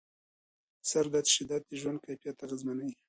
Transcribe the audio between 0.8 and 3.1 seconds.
د سردرد شدت د ژوند کیفیت اغېزمنوي.